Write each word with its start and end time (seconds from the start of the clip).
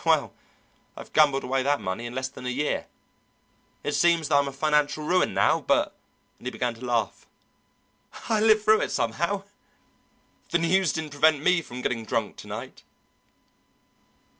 Well, 0.03 0.33
I've 0.97 1.13
gambled 1.13 1.43
away 1.43 1.61
that 1.61 1.79
money 1.79 2.07
in 2.07 2.15
less 2.15 2.27
than 2.27 2.47
a 2.47 2.49
year. 2.49 2.87
It 3.83 3.91
seems 3.91 4.29
that 4.29 4.35
I'm 4.37 4.47
a 4.47 4.51
financial 4.51 5.03
ruin 5.05 5.31
now, 5.35 5.61
but" 5.61 5.95
and 6.39 6.47
he 6.47 6.49
began 6.49 6.73
to 6.73 6.83
laugh 6.83 7.27
"I 8.27 8.39
live 8.39 8.63
through 8.63 8.81
it 8.81 8.89
somehow. 8.89 9.43
The 10.49 10.57
news 10.57 10.91
didn't 10.91 11.11
prevent 11.11 11.43
me 11.43 11.61
from 11.61 11.83
getting 11.83 12.03
drunk 12.03 12.37
to 12.37 12.47
night." 12.47 12.81